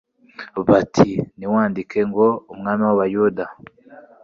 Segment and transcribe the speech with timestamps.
[0.67, 3.45] bati:" Ntiwandike ngo: Umwami w'Abayuda,